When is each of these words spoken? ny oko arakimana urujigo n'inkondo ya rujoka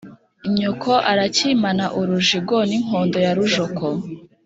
ny 0.53 0.63
oko 0.71 0.93
arakimana 1.11 1.85
urujigo 1.99 2.57
n'inkondo 2.69 3.17
ya 3.25 3.31
rujoka 3.37 3.85